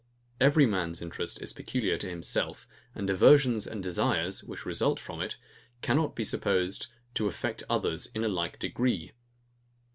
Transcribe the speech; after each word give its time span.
Every 0.39 0.65
man's 0.65 0.99
interest 0.99 1.39
is 1.43 1.53
peculiar 1.53 1.95
to 1.99 2.09
himself, 2.09 2.67
and 2.95 3.07
the 3.07 3.13
aversions 3.13 3.67
and 3.67 3.83
desires, 3.83 4.43
which 4.43 4.65
result 4.65 4.99
from 4.99 5.21
it, 5.21 5.37
cannot 5.83 6.15
be 6.15 6.23
supposed 6.23 6.87
to 7.13 7.27
affect 7.27 7.61
others 7.69 8.07
in 8.15 8.23
a 8.23 8.27
like 8.27 8.57
degree. 8.57 9.11